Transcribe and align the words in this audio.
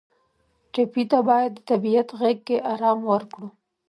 ټپي 0.73 1.03
ته 1.11 1.19
باید 1.29 1.51
د 1.55 1.59
طبیعت 1.69 2.07
غېږ 2.19 2.37
کې 2.47 2.57
آرام 2.73 2.99
ورکړو. 3.11 3.47